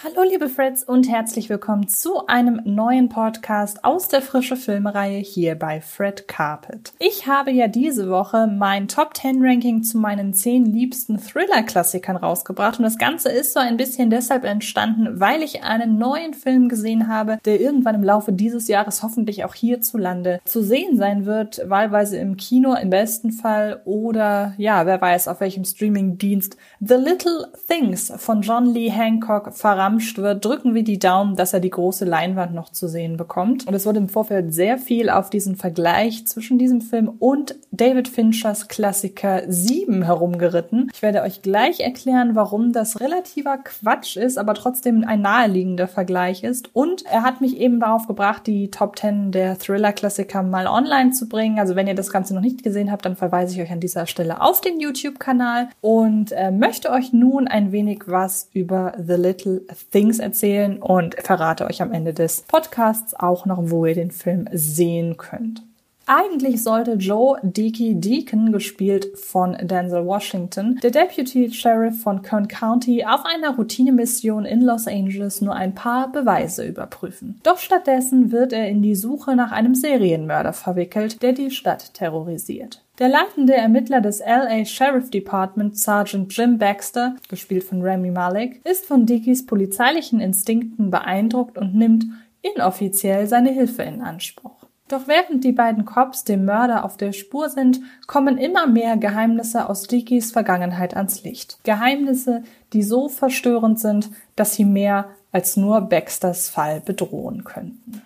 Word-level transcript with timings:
Hallo 0.00 0.22
liebe 0.22 0.48
Freds 0.48 0.84
und 0.84 1.10
herzlich 1.10 1.48
willkommen 1.48 1.88
zu 1.88 2.28
einem 2.28 2.60
neuen 2.64 3.08
Podcast 3.08 3.82
aus 3.82 4.06
der 4.06 4.22
frische 4.22 4.54
Filmreihe 4.54 5.18
hier 5.18 5.56
bei 5.56 5.80
Fred 5.80 6.28
Carpet. 6.28 6.92
Ich 7.00 7.26
habe 7.26 7.50
ja 7.50 7.66
diese 7.66 8.08
Woche 8.08 8.46
mein 8.46 8.86
Top 8.86 9.16
10 9.16 9.44
Ranking 9.44 9.82
zu 9.82 9.98
meinen 9.98 10.34
10 10.34 10.66
liebsten 10.66 11.18
Thriller-Klassikern 11.18 12.14
rausgebracht 12.14 12.78
und 12.78 12.84
das 12.84 12.96
Ganze 12.96 13.30
ist 13.30 13.54
so 13.54 13.58
ein 13.58 13.76
bisschen 13.76 14.08
deshalb 14.08 14.44
entstanden, 14.44 15.18
weil 15.18 15.42
ich 15.42 15.64
einen 15.64 15.98
neuen 15.98 16.32
Film 16.32 16.68
gesehen 16.68 17.08
habe, 17.08 17.40
der 17.44 17.60
irgendwann 17.60 17.96
im 17.96 18.04
Laufe 18.04 18.32
dieses 18.32 18.68
Jahres 18.68 19.02
hoffentlich 19.02 19.44
auch 19.44 19.56
hierzulande 19.56 20.38
zu 20.44 20.62
sehen 20.62 20.96
sein 20.96 21.26
wird, 21.26 21.60
wahlweise 21.68 22.18
im 22.18 22.36
Kino 22.36 22.76
im 22.76 22.90
besten 22.90 23.32
Fall 23.32 23.82
oder 23.84 24.54
ja, 24.58 24.86
wer 24.86 25.00
weiß 25.00 25.26
auf 25.26 25.40
welchem 25.40 25.64
Streaming-Dienst. 25.64 26.56
The 26.78 26.94
Little 26.94 27.50
Things 27.66 28.12
von 28.16 28.42
John 28.42 28.66
Lee 28.66 28.90
Hancock 28.90 29.52
verraten 29.52 29.87
verramscht 29.88 30.18
wird, 30.18 30.44
drücken 30.44 30.74
wir 30.74 30.84
die 30.84 30.98
Daumen, 30.98 31.36
dass 31.36 31.54
er 31.54 31.60
die 31.60 31.70
große 31.70 32.04
Leinwand 32.04 32.54
noch 32.54 32.70
zu 32.70 32.88
sehen 32.88 33.16
bekommt. 33.16 33.66
Und 33.66 33.74
es 33.74 33.86
wurde 33.86 33.98
im 33.98 34.08
Vorfeld 34.08 34.52
sehr 34.52 34.76
viel 34.76 35.08
auf 35.08 35.30
diesen 35.30 35.56
Vergleich 35.56 36.26
zwischen 36.26 36.58
diesem 36.58 36.80
Film 36.80 37.08
und 37.18 37.56
David 37.70 38.08
Finchers 38.08 38.68
Klassiker 38.68 39.42
7 39.48 40.02
herumgeritten. 40.02 40.90
Ich 40.92 41.00
werde 41.00 41.22
euch 41.22 41.42
gleich 41.42 41.80
erklären, 41.80 42.34
warum 42.34 42.72
das 42.72 43.00
relativer 43.00 43.58
Quatsch 43.58 44.16
ist, 44.16 44.36
aber 44.36 44.54
trotzdem 44.54 45.04
ein 45.06 45.22
naheliegender 45.22 45.88
Vergleich 45.88 46.44
ist. 46.44 46.74
Und 46.74 47.06
er 47.06 47.22
hat 47.22 47.40
mich 47.40 47.56
eben 47.58 47.80
darauf 47.80 48.06
gebracht, 48.06 48.46
die 48.46 48.70
Top 48.70 48.98
10 48.98 49.32
der 49.32 49.58
Thriller-Klassiker 49.58 50.42
mal 50.42 50.66
online 50.66 51.12
zu 51.12 51.28
bringen. 51.28 51.58
Also 51.58 51.76
wenn 51.76 51.86
ihr 51.86 51.94
das 51.94 52.10
Ganze 52.10 52.34
noch 52.34 52.42
nicht 52.42 52.62
gesehen 52.62 52.92
habt, 52.92 53.04
dann 53.04 53.16
verweise 53.16 53.54
ich 53.54 53.62
euch 53.62 53.72
an 53.72 53.80
dieser 53.80 54.06
Stelle 54.06 54.42
auf 54.42 54.60
den 54.60 54.80
YouTube-Kanal 54.80 55.68
und 55.80 56.32
äh, 56.32 56.50
möchte 56.50 56.90
euch 56.90 57.12
nun 57.12 57.48
ein 57.48 57.72
wenig 57.72 58.02
was 58.06 58.48
über 58.52 58.92
The 58.98 59.14
Little 59.14 59.62
Things 59.90 60.18
erzählen 60.18 60.80
und 60.82 61.14
verrate 61.14 61.66
euch 61.66 61.82
am 61.82 61.92
Ende 61.92 62.14
des 62.14 62.42
Podcasts 62.42 63.14
auch 63.14 63.46
noch, 63.46 63.58
wo 63.70 63.86
ihr 63.86 63.94
den 63.94 64.10
Film 64.10 64.48
sehen 64.52 65.16
könnt. 65.16 65.62
Eigentlich 66.10 66.62
sollte 66.62 66.94
Joe 66.94 67.38
Dickey 67.42 67.94
Deacon, 68.00 68.50
gespielt 68.50 69.18
von 69.18 69.54
Denzel 69.60 70.06
Washington, 70.06 70.80
der 70.82 70.90
Deputy 70.90 71.52
Sheriff 71.52 72.00
von 72.00 72.22
Kern 72.22 72.48
County, 72.48 73.04
auf 73.04 73.26
einer 73.26 73.54
Routinemission 73.54 74.46
in 74.46 74.62
Los 74.62 74.86
Angeles 74.86 75.42
nur 75.42 75.54
ein 75.54 75.74
paar 75.74 76.10
Beweise 76.10 76.64
überprüfen. 76.64 77.38
Doch 77.42 77.58
stattdessen 77.58 78.32
wird 78.32 78.54
er 78.54 78.68
in 78.68 78.80
die 78.80 78.94
Suche 78.94 79.36
nach 79.36 79.52
einem 79.52 79.74
Serienmörder 79.74 80.54
verwickelt, 80.54 81.22
der 81.22 81.34
die 81.34 81.50
Stadt 81.50 81.92
terrorisiert. 81.92 82.82
Der 82.98 83.08
leitende 83.08 83.54
Ermittler 83.54 84.00
des 84.00 84.18
LA 84.18 84.64
Sheriff 84.64 85.08
Department, 85.10 85.78
Sergeant 85.78 86.36
Jim 86.36 86.58
Baxter, 86.58 87.14
gespielt 87.28 87.62
von 87.62 87.80
Rami 87.80 88.10
Malek, 88.10 88.60
ist 88.66 88.86
von 88.86 89.06
Dickies 89.06 89.46
polizeilichen 89.46 90.18
Instinkten 90.18 90.90
beeindruckt 90.90 91.58
und 91.58 91.76
nimmt 91.76 92.06
inoffiziell 92.42 93.28
seine 93.28 93.50
Hilfe 93.50 93.82
in 93.82 94.02
Anspruch. 94.02 94.66
Doch 94.88 95.06
während 95.06 95.44
die 95.44 95.52
beiden 95.52 95.84
Cops 95.84 96.24
dem 96.24 96.44
Mörder 96.44 96.84
auf 96.84 96.96
der 96.96 97.12
Spur 97.12 97.50
sind, 97.50 97.80
kommen 98.08 98.36
immer 98.36 98.66
mehr 98.66 98.96
Geheimnisse 98.96 99.68
aus 99.68 99.82
Dickies 99.82 100.32
Vergangenheit 100.32 100.96
ans 100.96 101.22
Licht. 101.22 101.58
Geheimnisse, 101.62 102.42
die 102.72 102.82
so 102.82 103.08
verstörend 103.08 103.78
sind, 103.78 104.10
dass 104.34 104.54
sie 104.54 104.64
mehr 104.64 105.10
als 105.30 105.56
nur 105.56 105.82
Baxters 105.82 106.48
Fall 106.48 106.80
bedrohen 106.80 107.44
könnten. 107.44 108.02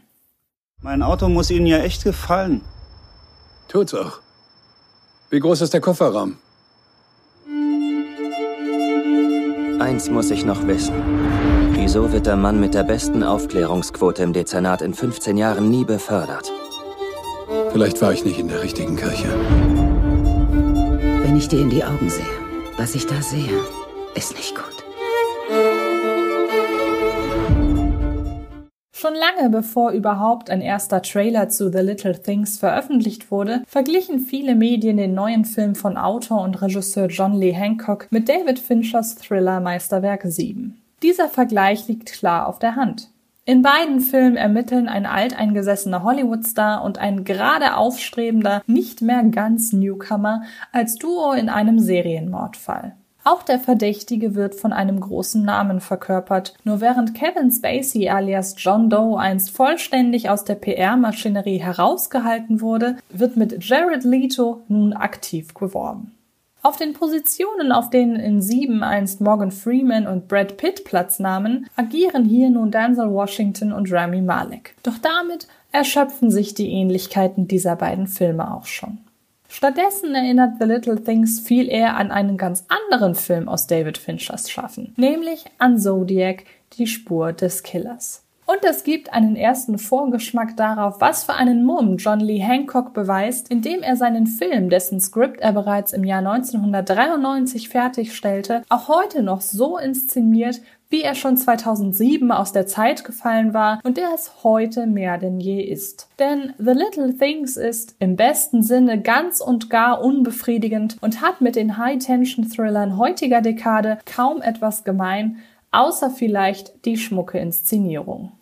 Mein 0.83 1.03
Auto 1.03 1.29
muss 1.29 1.51
Ihnen 1.51 1.67
ja 1.67 1.79
echt 1.79 2.05
gefallen. 2.05 2.61
Tut's 3.69 3.95
auch. 3.95 4.21
Wie 5.33 5.41
groß 5.41 5.63
ist 5.63 5.73
der 5.73 5.81
Kofferraum? 5.81 6.37
Eins 9.81 10.11
muss 10.11 10.31
ich 10.31 10.45
noch 10.45 10.67
wissen. 10.67 10.93
Wieso 11.73 12.13
wird 12.13 12.27
der 12.27 12.37
Mann 12.37 12.61
mit 12.61 12.75
der 12.75 12.83
besten 12.83 13.23
Aufklärungsquote 13.23 14.23
im 14.23 14.35
Dezernat 14.35 14.83
in 14.83 14.93
15 14.93 15.39
Jahren 15.39 15.71
nie 15.71 15.87
befördert? 15.87 16.53
Vielleicht 17.73 18.03
war 18.03 18.13
ich 18.13 18.27
nicht 18.27 18.39
in 18.39 18.49
der 18.49 18.63
richtigen 18.63 18.95
Kirche. 18.95 19.29
Wenn 21.23 21.39
ich 21.39 21.49
dir 21.49 21.63
in 21.63 21.71
die 21.71 21.83
Augen 21.83 22.11
sehe, 22.11 22.27
was 22.77 22.95
ich 22.95 23.07
da 23.07 23.23
sehe, 23.23 23.59
ist 24.15 24.37
nicht 24.37 24.55
gut. 24.55 24.72
Schon 29.13 29.21
lange 29.21 29.51
bevor 29.51 29.91
überhaupt 29.91 30.49
ein 30.49 30.63
erster 30.63 31.03
Trailer 31.03 31.51
zu 31.51 31.71
The 31.71 31.81
Little 31.81 32.19
Things 32.19 32.59
veröffentlicht 32.59 33.31
wurde, 33.31 33.63
verglichen 33.67 34.21
viele 34.21 34.55
Medien 34.55 34.97
den 34.97 35.13
neuen 35.13 35.45
Film 35.45 35.75
von 35.75 35.99
Autor 35.99 36.41
und 36.41 36.63
Regisseur 36.63 37.09
John 37.09 37.35
Lee 37.35 37.53
Hancock 37.53 38.07
mit 38.11 38.31
David 38.31 38.59
Finchers 38.59 39.17
Thriller 39.17 39.61
Meisterwerk 39.61 40.23
7. 40.25 40.81
Dieser 41.03 41.29
Vergleich 41.29 41.89
liegt 41.89 42.11
klar 42.11 42.47
auf 42.47 42.59
der 42.59 42.75
Hand. 42.75 43.11
In 43.45 43.61
beiden 43.61 44.01
Filmen 44.01 44.37
ermitteln 44.37 44.89
ein 44.89 45.05
alteingesessener 45.05 46.05
Hollywoodstar 46.05 46.83
und 46.83 46.97
ein 46.97 47.25
gerade 47.25 47.77
aufstrebender, 47.77 48.63
nicht 48.67 49.03
mehr 49.03 49.25
ganz 49.25 49.75
Newcomer 49.75 50.43
als 50.73 50.95
Duo 50.95 51.33
in 51.33 51.51
einem 51.51 51.79
Serienmordfall. 51.81 52.95
Auch 53.25 53.43
der 53.45 53.61
Verdächtige 53.61 54.35
wird 54.35 54.57
von 54.57 54.73
einem 54.73 54.99
großen 54.99 55.45
Namen 55.45 55.81
verkörpert. 55.81 56.55
Nur 56.65 56.81
während 56.81 57.15
Kevin 57.15 57.53
Spacey 57.53 58.09
alias 58.09 58.57
John 58.59 58.91
Doe 58.91 59.17
einst 59.17 59.51
vollständig 59.51 60.29
aus 60.29 60.45
der 60.45 60.57
PR-Maschinerie 60.57 61.59
herausgehalten 61.59 62.61
wurde, 62.61 62.97
wird 63.11 63.37
mit 63.37 63.65
Jared 63.65 64.03
Leto 64.03 64.63
nun 64.67 64.93
aktiv 64.93 65.55
geworben. 65.55 66.15
Auf 66.65 66.77
den 66.77 66.93
Positionen, 66.93 67.73
auf 67.73 67.91
denen 67.91 68.17
in 68.17 68.41
Sieben 68.41 68.85
einst 68.85 69.21
Morgan 69.21 69.51
Freeman 69.51 70.07
und 70.07 70.29
Brad 70.29 70.57
Pitt 70.57 70.85
Platz 70.85 71.19
nahmen, 71.19 71.67
agieren 71.75 72.25
hier 72.25 72.51
nun 72.51 72.71
Denzel 72.71 73.11
Washington 73.11 73.73
und 73.73 73.93
Rami 73.93 74.21
Malek. 74.21 74.77
Doch 74.85 74.99
damit 74.99 75.49
erschöpfen 75.73 76.31
sich 76.31 76.55
die 76.55 76.71
Ähnlichkeiten 76.71 77.49
dieser 77.49 77.75
beiden 77.75 78.07
Filme 78.07 78.55
auch 78.55 78.67
schon. 78.67 78.99
Stattdessen 79.53 80.15
erinnert 80.15 80.55
The 80.59 80.65
Little 80.65 81.05
Things 81.05 81.39
viel 81.39 81.69
eher 81.69 81.99
an 81.99 82.11
einen 82.11 82.39
ganz 82.39 82.65
anderen 82.69 83.15
Film 83.15 83.51
aus 83.51 83.67
David 83.67 83.99
Finchers 83.99 84.51
Schaffen, 84.51 84.95
nämlich 84.97 85.45
an 85.59 85.79
Zodiac, 85.79 86.45
die 86.79 86.87
Spur 86.87 87.35
des 87.35 87.63
Killers. 87.63 88.25
Und 88.47 88.65
es 88.65 88.83
gibt 88.83 89.13
einen 89.13 89.37
ersten 89.37 89.77
Vorgeschmack 89.77 90.57
darauf, 90.57 91.03
was 91.03 91.25
für 91.25 91.35
einen 91.35 91.65
Mumm 91.65 91.99
John 91.99 92.21
Lee 92.21 92.41
Hancock 92.41 92.95
beweist, 92.95 93.51
indem 93.51 93.83
er 93.83 93.97
seinen 93.97 94.27
Film, 94.27 94.71
dessen 94.71 95.01
Skript 95.01 95.43
er 95.43 95.53
bereits 95.53 95.93
im 95.93 96.05
Jahr 96.05 96.27
1993 96.27 97.69
fertigstellte, 97.69 98.63
auch 98.71 98.89
heute 98.89 99.23
noch 99.23 99.43
so 99.43 99.77
inszeniert, 99.77 100.63
wie 100.93 101.03
er 101.03 101.15
schon 101.15 101.39
2007 101.39 102.31
aus 102.31 102.53
der 102.53 102.67
Zeit 102.67 103.03
gefallen 103.03 103.55
war 103.55 103.81
und 103.83 103.97
der 103.97 104.11
es 104.15 104.45
heute 104.45 104.87
mehr 104.87 105.17
denn 105.17 105.41
je 105.41 105.63
ist. 105.63 106.09
Denn 106.19 106.53
The 106.59 106.73
Little 106.73 107.17
Things 107.17 107.57
ist 107.57 107.97
im 107.99 108.15
besten 108.15 108.63
Sinne 108.63 109.01
ganz 109.01 109.41
und 109.41 109.71
gar 109.71 110.05
unbefriedigend 110.05 110.99
und 111.01 111.23
hat 111.23 111.41
mit 111.41 111.57
den 111.57 111.79
High-Tension-Thrillern 111.79 112.99
heutiger 112.99 113.41
Dekade 113.41 113.99
kaum 114.05 114.43
etwas 114.43 114.85
gemein, 114.85 115.39
außer 115.71 116.11
vielleicht 116.11 116.85
die 116.85 116.99
schmucke 116.99 117.39
Inszenierung. 117.39 118.33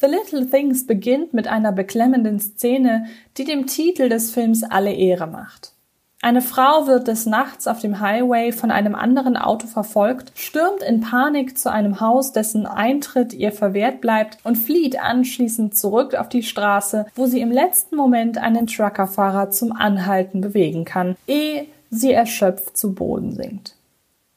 The 0.00 0.06
Little 0.06 0.48
Things 0.48 0.86
beginnt 0.86 1.34
mit 1.34 1.46
einer 1.46 1.72
beklemmenden 1.72 2.38
Szene, 2.40 3.06
die 3.36 3.44
dem 3.44 3.66
Titel 3.66 4.08
des 4.08 4.30
Films 4.30 4.62
alle 4.62 4.92
Ehre 4.92 5.26
macht. 5.26 5.72
Eine 6.20 6.42
Frau 6.42 6.88
wird 6.88 7.06
des 7.06 7.26
Nachts 7.26 7.68
auf 7.68 7.78
dem 7.78 8.00
Highway 8.00 8.50
von 8.50 8.72
einem 8.72 8.96
anderen 8.96 9.36
Auto 9.36 9.68
verfolgt, 9.68 10.32
stürmt 10.34 10.82
in 10.82 11.00
Panik 11.00 11.56
zu 11.56 11.70
einem 11.70 12.00
Haus, 12.00 12.32
dessen 12.32 12.66
Eintritt 12.66 13.32
ihr 13.32 13.52
verwehrt 13.52 14.00
bleibt 14.00 14.38
und 14.42 14.56
flieht 14.56 15.00
anschließend 15.00 15.76
zurück 15.76 16.16
auf 16.16 16.28
die 16.28 16.42
Straße, 16.42 17.06
wo 17.14 17.26
sie 17.26 17.40
im 17.40 17.52
letzten 17.52 17.94
Moment 17.94 18.36
einen 18.36 18.66
Truckerfahrer 18.66 19.50
zum 19.50 19.70
Anhalten 19.70 20.40
bewegen 20.40 20.84
kann, 20.84 21.16
ehe 21.28 21.66
sie 21.90 22.12
erschöpft 22.12 22.76
zu 22.76 22.94
Boden 22.94 23.32
sinkt. 23.32 23.77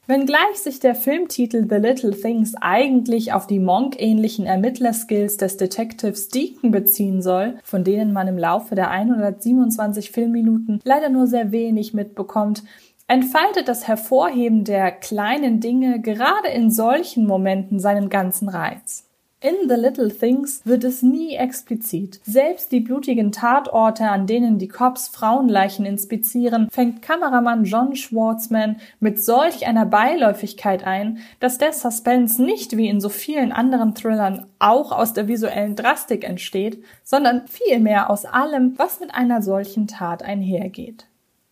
Wenngleich 0.07 0.57
sich 0.57 0.79
der 0.79 0.95
Filmtitel 0.95 1.67
The 1.69 1.75
Little 1.75 2.11
Things 2.11 2.55
eigentlich 2.59 3.33
auf 3.33 3.45
die 3.45 3.59
Monk-ähnlichen 3.59 4.47
Ermittlerskills 4.47 5.37
des 5.37 5.57
Detectives 5.57 6.29
Deacon 6.29 6.71
beziehen 6.71 7.21
soll, 7.21 7.59
von 7.63 7.83
denen 7.83 8.11
man 8.11 8.27
im 8.27 8.37
Laufe 8.37 8.73
der 8.73 8.89
127 8.89 10.09
Filmminuten 10.09 10.81
leider 10.83 11.09
nur 11.09 11.27
sehr 11.27 11.51
wenig 11.51 11.93
mitbekommt, 11.93 12.63
entfaltet 13.07 13.67
das 13.67 13.87
Hervorheben 13.87 14.63
der 14.63 14.91
kleinen 14.91 15.59
Dinge 15.59 16.01
gerade 16.01 16.47
in 16.47 16.71
solchen 16.71 17.27
Momenten 17.27 17.79
seinen 17.79 18.09
ganzen 18.09 18.49
Reiz. 18.49 19.10
In 19.43 19.67
The 19.67 19.73
Little 19.73 20.11
Things 20.11 20.61
wird 20.65 20.83
es 20.83 21.01
nie 21.01 21.33
explizit. 21.33 22.19
Selbst 22.23 22.71
die 22.71 22.79
blutigen 22.79 23.31
Tatorte, 23.31 24.07
an 24.07 24.27
denen 24.27 24.59
die 24.59 24.67
Cops 24.67 25.07
Frauenleichen 25.07 25.83
inspizieren, 25.83 26.69
fängt 26.69 27.01
Kameramann 27.01 27.63
John 27.63 27.95
Schwartzman 27.95 28.75
mit 28.99 29.25
solch 29.25 29.65
einer 29.65 29.87
Beiläufigkeit 29.87 30.85
ein, 30.85 31.17
dass 31.39 31.57
der 31.57 31.73
Suspense 31.73 32.43
nicht 32.43 32.77
wie 32.77 32.87
in 32.87 33.01
so 33.01 33.09
vielen 33.09 33.51
anderen 33.51 33.95
Thrillern 33.95 34.45
auch 34.59 34.91
aus 34.91 35.13
der 35.13 35.27
visuellen 35.27 35.75
Drastik 35.75 36.23
entsteht, 36.23 36.83
sondern 37.03 37.47
vielmehr 37.47 38.11
aus 38.11 38.25
allem, 38.25 38.77
was 38.77 38.99
mit 38.99 39.11
einer 39.11 39.41
solchen 39.41 39.87
Tat 39.87 40.21
einhergeht. 40.21 41.07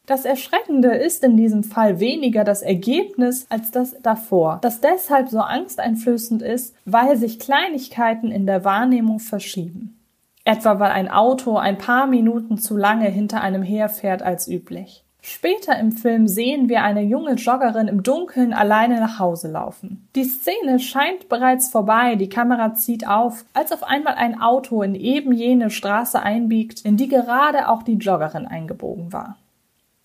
Das 0.10 0.26
Erschreckende 0.26 0.96
ist 0.96 1.24
in 1.24 1.38
diesem 1.38 1.64
Fall 1.64 2.00
weniger 2.00 2.44
das 2.44 2.64
Ergebnis 2.64 3.46
als 3.50 3.70
das 3.70 3.96
davor, 4.02 4.58
das 4.64 4.82
deshalb 4.82 5.30
so 5.30 5.38
angsteinflößend 5.38 6.42
ist, 6.42 6.76
weil 6.84 7.16
sich 7.16 7.38
Kleinigkeiten 7.38 8.32
in 8.32 8.48
der 8.48 8.66
Wahrnehmung 8.66 9.20
verschieben. 9.20 10.00
Etwa 10.46 10.80
weil 10.80 10.90
ein 10.94 11.12
Auto 11.12 11.58
ein 11.58 11.78
paar 11.78 12.08
Minuten 12.08 12.58
zu 12.58 12.76
lange 12.76 13.06
hinter 13.06 13.42
einem 13.42 13.62
herfährt 13.62 14.24
als 14.24 14.48
üblich. 14.48 15.04
Später 15.22 15.78
im 15.78 15.92
Film 15.92 16.28
sehen 16.28 16.70
wir 16.70 16.82
eine 16.82 17.04
junge 17.04 17.34
Joggerin 17.34 17.88
im 17.88 18.02
Dunkeln 18.02 18.52
alleine 18.52 19.00
nach 19.00 19.20
Hause 19.20 19.52
laufen. 19.52 20.08
Die 20.16 20.24
Szene 20.24 20.80
scheint 20.80 21.30
bereits 21.30 21.70
vorbei, 21.70 22.16
die 22.16 22.30
Kamera 22.30 22.74
zieht 22.74 23.08
auf, 23.08 23.46
als 23.54 23.72
auf 23.72 23.84
einmal 23.84 24.16
ein 24.16 24.42
Auto 24.42 24.82
in 24.82 24.96
eben 24.96 25.34
jene 25.34 25.70
Straße 25.70 26.20
einbiegt, 26.20 26.82
in 26.82 26.98
die 26.98 27.10
gerade 27.10 27.70
auch 27.70 27.84
die 27.84 27.98
Joggerin 27.98 28.48
eingebogen 28.48 29.14
war. 29.14 29.38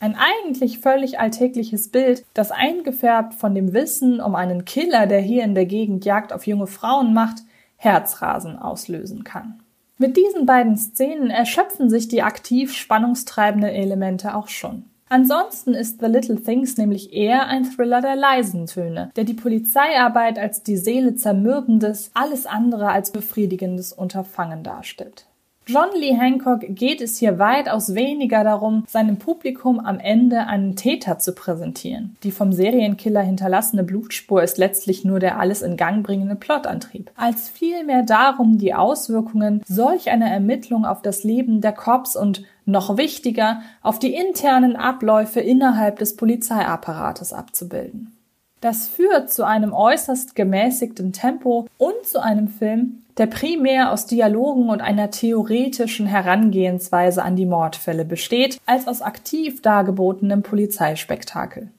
Ein 0.05 0.17
eigentlich 0.19 0.81
völlig 0.81 1.19
alltägliches 1.19 1.89
Bild, 1.89 2.27
das 2.35 2.51
eingefärbt 2.51 3.33
von 3.33 3.55
dem 3.55 3.73
Wissen 3.73 4.21
um 4.21 4.35
einen 4.35 4.67
Killer, 4.67 5.07
der 5.07 5.23
hier 5.23 5.45
in 5.45 5.55
der 5.55 5.65
Gegend 5.65 6.05
Jagd 6.05 6.31
auf 6.35 6.47
junge 6.47 6.67
Frauen 6.67 7.15
macht, 7.15 7.39
Herzrasen 7.77 8.59
auslösen 8.59 9.25
kann. 9.25 9.63
Mit 9.97 10.19
diesen 10.19 10.45
beiden 10.45 10.77
Szenen 10.77 11.31
erschöpfen 11.31 11.89
sich 11.89 12.07
die 12.07 12.23
aktiv 12.23 12.75
spannungstreibenden 12.75 13.71
Elemente 13.71 14.35
auch 14.35 14.49
schon. 14.49 14.85
Ansonsten 15.09 15.73
ist 15.73 16.01
The 16.01 16.07
Little 16.07 16.37
Things 16.37 16.77
nämlich 16.77 17.15
eher 17.15 17.47
ein 17.47 17.65
Thriller 17.65 18.03
der 18.03 18.17
leisen 18.17 18.67
Töne, 18.67 19.11
der 19.17 19.25
die 19.25 19.33
Polizeiarbeit 19.33 20.39
als 20.39 20.63
die 20.63 20.77
Seele 20.77 21.15
zermürbendes, 21.15 22.11
alles 22.13 22.45
andere 22.45 22.91
als 22.91 23.11
befriedigendes 23.11 23.95
Unterfangen 23.95 24.65
darstellt. 24.65 25.25
John 25.67 25.89
Lee 25.97 26.13
Hancock 26.13 26.61
geht 26.69 27.01
es 27.01 27.17
hier 27.17 27.39
weitaus 27.39 27.95
weniger 27.95 28.45
darum, 28.45 28.85
seinem 28.87 29.17
Publikum 29.17 29.81
am 29.81 29.99
Ende 29.99 30.47
einen 30.47 30.77
Täter 30.77 31.19
zu 31.19 31.35
präsentieren. 31.35 32.17
Die 32.23 32.33
vom 32.33 32.53
Serienkiller 32.53 33.23
hinterlassene 33.23 33.83
Blutspur 33.83 34.43
ist 34.43 34.59
letztlich 34.59 35.07
nur 35.07 35.21
der 35.21 35.39
alles 35.39 35.63
in 35.63 35.79
Gang 35.79 36.05
bringende 36.05 36.37
Plotantrieb, 36.37 37.11
als 37.17 37.49
vielmehr 37.49 38.03
darum, 38.03 38.59
die 38.59 38.75
Auswirkungen 38.75 39.63
solch 39.67 40.11
einer 40.11 40.31
Ermittlung 40.31 40.85
auf 40.85 41.01
das 41.01 41.25
Leben 41.25 41.63
der 41.63 41.73
Cops 41.73 42.15
und 42.15 42.43
noch 42.67 42.99
wichtiger, 42.99 43.63
auf 43.81 43.99
die 43.99 44.15
internen 44.15 44.77
Abläufe 44.77 45.41
innerhalb 45.41 45.99
des 45.99 46.17
Polizeiapparates 46.17 47.33
abzubilden. 47.33 48.15
Das 48.61 48.89
führt 48.89 49.31
zu 49.31 49.47
einem 49.47 49.73
äußerst 49.73 50.35
gemäßigten 50.35 51.13
Tempo 51.13 51.69
und 51.79 52.05
zu 52.05 52.23
einem 52.23 52.49
Film, 52.49 53.04
der 53.17 53.27
primär 53.27 53.93
aus 53.93 54.07
Dialogen 54.07 54.69
und 54.69 54.81
einer 54.81 55.11
theoretischen 55.11 56.07
Herangehensweise 56.07 57.23
an 57.23 57.37
die 57.37 57.47
Mordfälle 57.47 58.05
besteht, 58.05 58.61
als 58.67 58.89
aus 58.89 59.03
aktiv 59.03 59.63
dargebotenem 59.63 60.43
Polizeispektakel. 60.43 61.71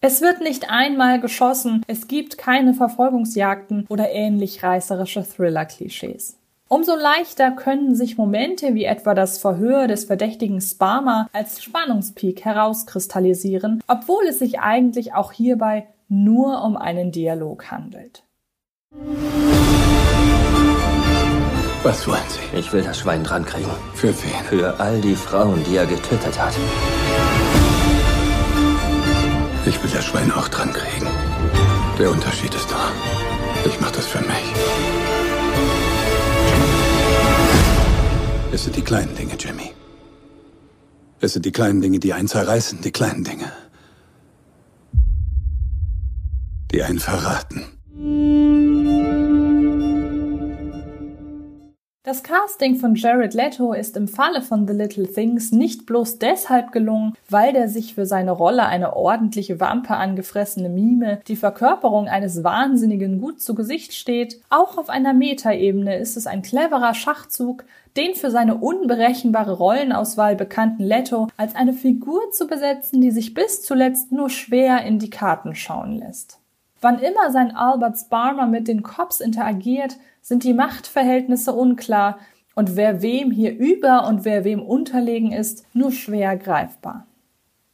Es 0.00 0.20
wird 0.20 0.40
nicht 0.40 0.68
einmal 0.68 1.20
geschossen, 1.20 1.84
es 1.86 2.08
gibt 2.08 2.36
keine 2.36 2.74
Verfolgungsjagden 2.74 3.86
oder 3.88 4.10
ähnlich 4.10 4.62
reißerische 4.62 5.22
Thriller-Klischees. 5.22 6.38
Umso 6.66 6.96
leichter 6.96 7.50
können 7.50 7.94
sich 7.94 8.16
Momente 8.16 8.74
wie 8.74 8.84
etwa 8.84 9.14
das 9.14 9.38
Verhör 9.38 9.86
des 9.86 10.06
verdächtigen 10.06 10.60
Sparma 10.60 11.28
als 11.32 11.62
Spannungspeak 11.62 12.44
herauskristallisieren, 12.44 13.82
obwohl 13.86 14.24
es 14.26 14.38
sich 14.38 14.58
eigentlich 14.58 15.12
auch 15.12 15.32
hierbei 15.32 15.86
nur 16.08 16.64
um 16.64 16.76
einen 16.76 17.12
Dialog 17.12 17.70
handelt. 17.70 18.24
Was 21.82 22.06
wollen 22.06 22.20
Sie? 22.28 22.56
Ich 22.56 22.72
will 22.72 22.82
das 22.82 23.00
Schwein 23.00 23.24
drankriegen. 23.24 23.70
Für 23.94 24.14
wen? 24.22 24.44
Für 24.48 24.78
all 24.78 25.00
die 25.00 25.16
Frauen, 25.16 25.64
die 25.64 25.76
er 25.76 25.86
getötet 25.86 26.40
hat. 26.40 26.54
Ich 29.66 29.82
will 29.82 29.90
das 29.90 30.04
Schwein 30.04 30.30
auch 30.30 30.46
drankriegen. 30.46 31.08
Der 31.98 32.10
Unterschied 32.10 32.54
ist 32.54 32.70
da. 32.70 32.92
Ich 33.66 33.80
mach 33.80 33.90
das 33.90 34.06
für 34.06 34.20
mich. 34.20 34.52
Es 38.52 38.62
sind 38.62 38.76
die 38.76 38.82
kleinen 38.82 39.16
Dinge, 39.16 39.34
Jimmy. 39.36 39.72
Es 41.20 41.32
sind 41.32 41.44
die 41.44 41.52
kleinen 41.52 41.80
Dinge, 41.80 41.98
die 41.98 42.12
einen 42.12 42.28
zerreißen, 42.28 42.80
die 42.80 42.92
kleinen 42.92 43.24
Dinge. 43.24 43.50
Die 46.70 46.82
einen 46.82 47.00
verraten. 47.00 47.66
Das 52.12 52.22
Casting 52.22 52.76
von 52.76 52.94
Jared 52.94 53.32
Leto 53.32 53.72
ist 53.72 53.96
im 53.96 54.06
Falle 54.06 54.42
von 54.42 54.68
The 54.68 54.74
Little 54.74 55.10
Things 55.10 55.50
nicht 55.50 55.86
bloß 55.86 56.18
deshalb 56.18 56.70
gelungen, 56.70 57.14
weil 57.30 57.54
der 57.54 57.68
sich 57.68 57.94
für 57.94 58.04
seine 58.04 58.32
Rolle 58.32 58.66
eine 58.66 58.94
ordentliche 58.94 59.60
Wampe 59.60 59.96
angefressene 59.96 60.68
Mime, 60.68 61.22
die 61.26 61.36
Verkörperung 61.36 62.08
eines 62.08 62.44
Wahnsinnigen 62.44 63.18
gut 63.18 63.40
zu 63.40 63.54
Gesicht 63.54 63.94
steht. 63.94 64.42
Auch 64.50 64.76
auf 64.76 64.90
einer 64.90 65.14
Metaebene 65.14 65.96
ist 65.96 66.18
es 66.18 66.26
ein 66.26 66.42
cleverer 66.42 66.92
Schachzug, 66.92 67.64
den 67.96 68.14
für 68.14 68.30
seine 68.30 68.56
unberechenbare 68.56 69.54
Rollenauswahl 69.54 70.36
bekannten 70.36 70.82
Leto 70.82 71.28
als 71.38 71.54
eine 71.54 71.72
Figur 71.72 72.30
zu 72.30 72.46
besetzen, 72.46 73.00
die 73.00 73.10
sich 73.10 73.32
bis 73.32 73.62
zuletzt 73.62 74.12
nur 74.12 74.28
schwer 74.28 74.84
in 74.84 74.98
die 74.98 75.08
Karten 75.08 75.54
schauen 75.54 75.92
lässt. 75.92 76.41
Wann 76.82 76.98
immer 76.98 77.30
sein 77.30 77.54
Albert 77.54 77.96
Sparmer 77.96 78.46
mit 78.46 78.66
den 78.66 78.82
Cops 78.82 79.20
interagiert, 79.20 79.96
sind 80.20 80.42
die 80.42 80.52
Machtverhältnisse 80.52 81.52
unklar 81.52 82.18
und 82.56 82.74
wer 82.76 83.02
wem 83.02 83.30
hier 83.30 83.56
über 83.56 84.08
und 84.08 84.24
wer 84.24 84.44
wem 84.44 84.60
unterlegen 84.60 85.30
ist, 85.30 85.64
nur 85.74 85.92
schwer 85.92 86.36
greifbar. 86.36 87.06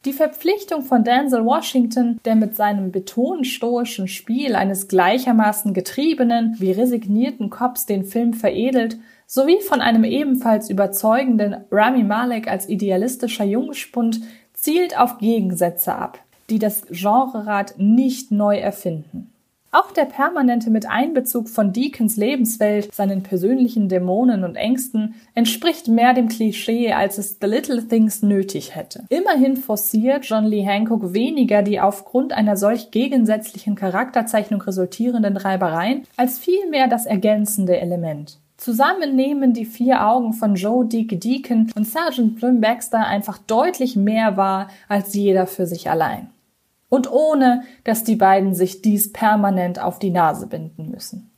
Die 0.05 0.13
Verpflichtung 0.13 0.83
von 0.83 1.03
Denzel 1.03 1.43
Washington, 1.43 2.19
der 2.23 2.35
mit 2.35 2.55
seinem 2.55 2.91
betonstoischen 2.91 4.07
Spiel 4.07 4.55
eines 4.55 4.87
gleichermaßen 4.87 5.73
getriebenen 5.73 6.55
wie 6.59 6.71
resignierten 6.71 7.49
Cops 7.49 7.87
den 7.87 8.05
Film 8.05 8.33
veredelt, 8.33 8.99
sowie 9.25 9.59
von 9.59 9.81
einem 9.81 10.03
ebenfalls 10.03 10.69
überzeugenden 10.69 11.65
Rami 11.71 12.03
Malek 12.03 12.47
als 12.47 12.69
idealistischer 12.69 13.43
Jungspund, 13.43 14.21
zielt 14.53 14.97
auf 14.97 15.17
Gegensätze 15.17 15.95
ab, 15.95 16.19
die 16.49 16.59
das 16.59 16.83
Genrerad 16.89 17.75
nicht 17.77 18.31
neu 18.31 18.57
erfinden. 18.57 19.31
Auch 19.71 19.91
der 19.91 20.05
permanente 20.05 20.71
Miteinbezug 20.71 21.47
von 21.47 21.73
Deacons 21.73 22.17
Lebenswelt, 22.17 22.93
seinen 22.93 23.21
persönlichen 23.21 23.87
Dämonen 23.87 24.43
und 24.43 24.55
Ängsten, 24.55 25.13
entspricht 25.35 25.87
mehr 25.87 26.15
dem 26.15 26.27
Klischee, 26.27 26.93
als 26.93 27.19
es 27.19 27.37
The 27.39 27.45
Little 27.45 27.87
Things 27.87 28.23
nötig 28.23 28.75
hätte. 28.75 29.03
Immerhin 29.09 29.57
forciert 29.57 30.25
John 30.25 30.45
Lee 30.45 30.63
Hancock 30.63 31.13
weniger 31.13 31.61
die 31.61 31.79
aufgrund 31.79 32.33
einer 32.33 32.57
solch 32.57 32.89
gegensätzlichen 32.89 33.75
Charakterzeichnung 33.75 34.61
resultierenden 34.63 35.37
Reibereien, 35.37 36.03
als 36.17 36.39
vielmehr 36.39 36.87
das 36.87 37.05
ergänzende 37.05 37.79
Element. 37.79 38.39
Zusammen 38.57 39.15
nehmen 39.15 39.53
die 39.53 39.65
vier 39.65 40.05
Augen 40.05 40.33
von 40.33 40.55
Joe 40.55 40.85
Dick 40.85 41.21
Deacon 41.21 41.71
und 41.77 41.85
Sergeant 41.85 42.37
Plum 42.37 42.59
Baxter 42.59 43.05
einfach 43.05 43.37
deutlich 43.37 43.95
mehr 43.95 44.35
wahr 44.35 44.69
als 44.87 45.13
jeder 45.13 45.45
für 45.45 45.67
sich 45.67 45.89
allein 45.91 46.29
und 46.89 47.11
ohne, 47.11 47.63
dass 47.83 48.03
die 48.03 48.15
beiden 48.15 48.53
sich 48.53 48.81
dies 48.81 49.13
permanent 49.13 49.81
auf 49.81 49.99
die 49.99 50.09
Nase 50.09 50.47
binden 50.47 50.89
müssen. 50.89 51.31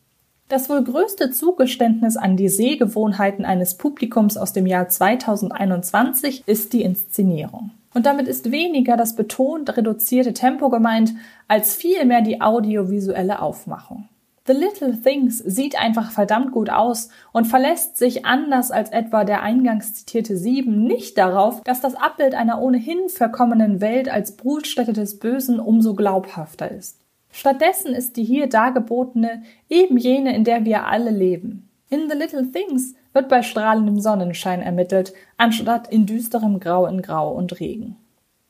Das 0.47 0.69
wohl 0.69 0.83
größte 0.83 1.31
Zugeständnis 1.31 2.17
an 2.17 2.35
die 2.35 2.49
Sehgewohnheiten 2.49 3.45
eines 3.45 3.77
Publikums 3.77 4.35
aus 4.35 4.51
dem 4.51 4.65
Jahr 4.65 4.89
2021 4.89 6.43
ist 6.45 6.73
die 6.73 6.81
Inszenierung. 6.81 7.71
Und 7.93 8.05
damit 8.05 8.27
ist 8.27 8.51
weniger 8.51 8.97
das 8.97 9.15
betont 9.15 9.77
reduzierte 9.77 10.33
Tempo 10.33 10.69
gemeint, 10.69 11.13
als 11.47 11.75
vielmehr 11.75 12.21
die 12.21 12.41
audiovisuelle 12.41 13.41
Aufmachung. 13.41 14.09
The 14.47 14.53
Little 14.53 14.99
Things 14.99 15.37
sieht 15.37 15.79
einfach 15.79 16.09
verdammt 16.09 16.51
gut 16.51 16.71
aus 16.71 17.09
und 17.31 17.45
verlässt 17.45 17.97
sich 17.97 18.25
anders 18.25 18.71
als 18.71 18.89
etwa 18.89 19.23
der 19.23 19.43
eingangs 19.43 19.93
zitierte 19.93 20.35
Sieben 20.35 20.83
nicht 20.83 21.15
darauf, 21.19 21.61
dass 21.61 21.79
das 21.79 21.93
Abbild 21.93 22.33
einer 22.33 22.59
ohnehin 22.59 23.07
verkommenen 23.07 23.81
Welt 23.81 24.09
als 24.09 24.35
Brutstätte 24.37 24.93
des 24.93 25.19
Bösen 25.19 25.59
umso 25.59 25.93
glaubhafter 25.93 26.71
ist. 26.71 26.97
Stattdessen 27.31 27.93
ist 27.93 28.17
die 28.17 28.23
hier 28.23 28.47
dargebotene 28.47 29.43
eben 29.69 29.97
jene, 29.97 30.35
in 30.35 30.43
der 30.43 30.65
wir 30.65 30.87
alle 30.87 31.11
leben. 31.11 31.69
In 31.91 32.09
The 32.09 32.17
Little 32.17 32.51
Things 32.51 32.95
wird 33.13 33.29
bei 33.29 33.43
strahlendem 33.43 33.99
Sonnenschein 33.99 34.63
ermittelt, 34.63 35.13
anstatt 35.37 35.91
in 35.91 36.07
düsterem 36.07 36.59
Grau 36.59 36.87
in 36.87 37.03
Grau 37.03 37.31
und 37.31 37.59
Regen. 37.59 37.95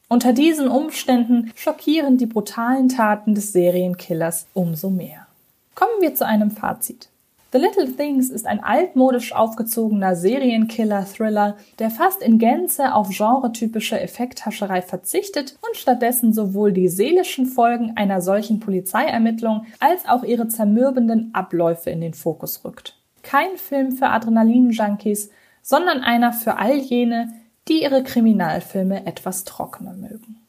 Unter 0.08 0.32
diesen 0.32 0.70
Umständen 0.70 1.52
schockieren 1.56 2.18
die 2.18 2.28
brutalen 2.28 2.88
Taten 2.88 3.36
des 3.36 3.52
Serienkillers 3.52 4.48
umso 4.54 4.90
mehr. 4.90 5.28
Kommen 5.76 6.02
wir 6.02 6.16
zu 6.16 6.26
einem 6.26 6.52
Fazit. 6.52 7.10
The 7.54 7.58
Little 7.58 7.92
Things 7.98 8.30
ist 8.30 8.48
ein 8.48 8.64
altmodisch 8.64 9.34
aufgezogener 9.34 10.16
Serienkiller-Thriller, 10.16 11.58
der 11.80 11.90
fast 11.90 12.22
in 12.22 12.40
Gänze 12.40 12.94
auf 12.94 13.10
genretypische 13.10 14.00
Effekthascherei 14.00 14.82
verzichtet 14.82 15.58
und 15.68 15.76
stattdessen 15.76 16.32
sowohl 16.32 16.72
die 16.72 16.88
seelischen 16.88 17.46
Folgen 17.46 17.92
einer 17.98 18.22
solchen 18.22 18.62
Polizeiermittlung 18.62 19.66
als 19.82 20.08
auch 20.08 20.24
ihre 20.24 20.48
zermürbenden 20.48 21.32
Abläufe 21.34 21.90
in 21.90 22.00
den 22.00 22.14
Fokus 22.14 22.64
rückt. 22.64 22.96
Kein 23.22 23.58
Film 23.58 23.92
für 23.92 24.08
Adrenalin-Junkies, 24.08 25.30
sondern 25.62 26.02
einer 26.02 26.32
für 26.32 26.58
all 26.58 26.78
jene, 26.78 27.34
die 27.68 27.84
ihre 27.84 28.04
Kriminalfilme 28.04 29.06
etwas 29.06 29.44
trockener 29.44 29.94
mögen. 29.94 30.41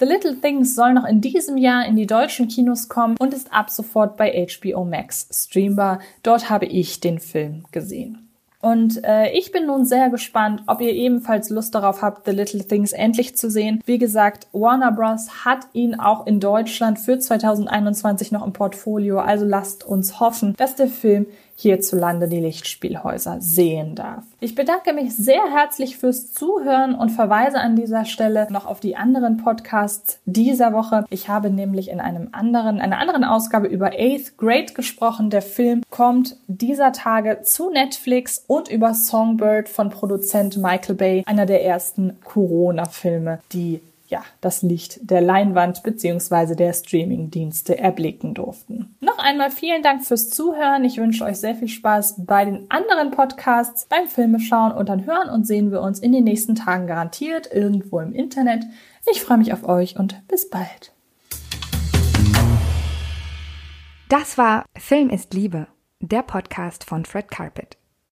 The 0.00 0.06
Little 0.06 0.40
Things 0.40 0.74
soll 0.74 0.94
noch 0.94 1.04
in 1.04 1.20
diesem 1.20 1.58
Jahr 1.58 1.84
in 1.84 1.94
die 1.94 2.06
deutschen 2.06 2.48
Kinos 2.48 2.88
kommen 2.88 3.16
und 3.20 3.34
ist 3.34 3.52
ab 3.52 3.68
sofort 3.68 4.16
bei 4.16 4.46
HBO 4.48 4.86
Max 4.86 5.28
streambar. 5.30 6.00
Dort 6.22 6.48
habe 6.48 6.64
ich 6.64 7.00
den 7.00 7.18
Film 7.18 7.64
gesehen. 7.70 8.26
Und 8.62 9.04
äh, 9.04 9.30
ich 9.32 9.52
bin 9.52 9.66
nun 9.66 9.84
sehr 9.84 10.08
gespannt, 10.08 10.62
ob 10.66 10.80
ihr 10.80 10.92
ebenfalls 10.92 11.50
Lust 11.50 11.74
darauf 11.74 12.00
habt, 12.00 12.24
The 12.24 12.32
Little 12.32 12.64
Things 12.64 12.92
endlich 12.92 13.36
zu 13.36 13.50
sehen. 13.50 13.82
Wie 13.84 13.98
gesagt, 13.98 14.48
Warner 14.52 14.92
Bros. 14.92 15.44
hat 15.44 15.66
ihn 15.74 15.94
auch 15.94 16.26
in 16.26 16.40
Deutschland 16.40 16.98
für 16.98 17.18
2021 17.18 18.32
noch 18.32 18.46
im 18.46 18.54
Portfolio. 18.54 19.18
Also 19.18 19.44
lasst 19.44 19.84
uns 19.84 20.18
hoffen, 20.18 20.54
dass 20.56 20.76
der 20.76 20.88
Film 20.88 21.26
hierzulande 21.60 22.28
die 22.28 22.40
Lichtspielhäuser 22.40 23.36
sehen 23.40 23.94
darf. 23.94 24.24
Ich 24.40 24.54
bedanke 24.54 24.92
mich 24.92 25.14
sehr 25.14 25.42
herzlich 25.52 25.98
fürs 25.98 26.32
Zuhören 26.32 26.94
und 26.94 27.10
verweise 27.10 27.58
an 27.58 27.76
dieser 27.76 28.04
Stelle 28.04 28.46
noch 28.50 28.66
auf 28.66 28.80
die 28.80 28.96
anderen 28.96 29.36
Podcasts 29.36 30.18
dieser 30.24 30.72
Woche. 30.72 31.04
Ich 31.10 31.28
habe 31.28 31.50
nämlich 31.50 31.90
in 31.90 32.00
einem 32.00 32.28
anderen, 32.32 32.80
einer 32.80 32.98
anderen 32.98 33.24
Ausgabe 33.24 33.66
über 33.66 33.92
Eighth 33.92 34.38
Grade 34.38 34.72
gesprochen. 34.72 35.30
Der 35.30 35.42
Film 35.42 35.82
kommt 35.90 36.36
dieser 36.46 36.92
Tage 36.92 37.42
zu 37.42 37.70
Netflix 37.70 38.44
und 38.46 38.68
über 38.70 38.94
Songbird 38.94 39.68
von 39.68 39.90
Produzent 39.90 40.56
Michael 40.56 40.94
Bay, 40.94 41.22
einer 41.26 41.46
der 41.46 41.64
ersten 41.64 42.16
Corona-Filme, 42.24 43.40
die 43.52 43.80
ja, 44.10 44.22
das 44.40 44.62
Licht 44.62 44.98
der 45.02 45.20
Leinwand 45.20 45.82
bzw. 45.82 46.54
der 46.56 46.72
Streaming-Dienste 46.72 47.78
erblicken 47.78 48.34
durften. 48.34 48.96
Noch 49.00 49.18
einmal 49.18 49.50
vielen 49.50 49.82
Dank 49.82 50.04
fürs 50.04 50.30
Zuhören. 50.30 50.84
Ich 50.84 50.98
wünsche 50.98 51.24
euch 51.24 51.36
sehr 51.36 51.54
viel 51.54 51.68
Spaß 51.68 52.26
bei 52.26 52.44
den 52.44 52.70
anderen 52.70 53.12
Podcasts, 53.12 53.86
beim 53.86 54.08
Filmeschauen 54.08 54.72
und 54.72 54.88
dann 54.88 55.06
hören 55.06 55.30
und 55.30 55.46
sehen 55.46 55.70
wir 55.70 55.80
uns 55.80 56.00
in 56.00 56.12
den 56.12 56.24
nächsten 56.24 56.56
Tagen 56.56 56.88
garantiert 56.88 57.50
irgendwo 57.52 58.00
im 58.00 58.12
Internet. 58.12 58.64
Ich 59.10 59.22
freue 59.22 59.38
mich 59.38 59.52
auf 59.52 59.64
euch 59.64 59.98
und 59.98 60.26
bis 60.26 60.50
bald. 60.50 60.92
Das 64.08 64.36
war 64.36 64.64
Film 64.76 65.08
ist 65.08 65.34
Liebe, 65.34 65.68
der 66.00 66.22
Podcast 66.22 66.82
von 66.82 67.04
Fred 67.04 67.30
Carpet. 67.30 67.79